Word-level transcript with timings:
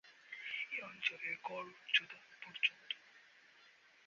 এ 0.71 0.77
অঞ্চলের 0.83 1.35
গড় 1.43 1.69
উচ্চতা 1.77 2.17
পর্যন্ত। 2.41 2.91